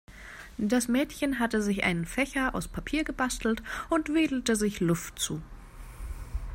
Das 0.57 0.87
Mädchen 0.87 1.37
hatte 1.37 1.61
sich 1.61 1.83
einen 1.83 2.07
Fächer 2.07 2.55
aus 2.55 2.67
Papier 2.67 3.03
gebastelt 3.03 3.61
und 3.91 4.15
wedelte 4.15 4.55
sich 4.55 4.79
Luft 4.79 5.19
zu. 5.19 5.43